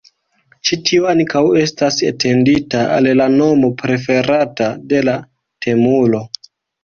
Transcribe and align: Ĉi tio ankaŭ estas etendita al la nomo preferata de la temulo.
Ĉi 0.67 0.77
tio 0.89 1.03
ankaŭ 1.11 1.41
estas 1.63 1.99
etendita 2.07 2.81
al 2.95 3.09
la 3.19 3.27
nomo 3.35 3.69
preferata 3.83 4.71
de 4.95 5.03
la 5.11 5.17
temulo. 5.67 6.23